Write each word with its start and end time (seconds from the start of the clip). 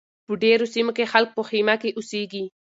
په 0.25 0.33
ډېرو 0.43 0.65
سیمو 0.73 0.91
کې 0.97 1.11
خلک 1.11 1.29
په 1.37 1.41
خیمه 1.49 1.75
کې 1.81 1.89
اوسیږي. 1.97 2.43